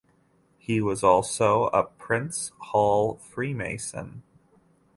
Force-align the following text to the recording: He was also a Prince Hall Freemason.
He 0.57 0.81
was 0.81 1.03
also 1.03 1.65
a 1.67 1.83
Prince 1.83 2.53
Hall 2.57 3.17
Freemason. 3.17 4.23